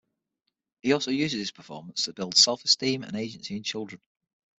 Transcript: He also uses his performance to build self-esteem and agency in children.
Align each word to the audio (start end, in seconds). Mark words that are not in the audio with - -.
He 0.81 0.93
also 0.93 1.11
uses 1.11 1.37
his 1.37 1.51
performance 1.51 2.05
to 2.05 2.13
build 2.13 2.35
self-esteem 2.35 3.03
and 3.03 3.15
agency 3.15 3.55
in 3.57 3.61
children. 3.61 4.01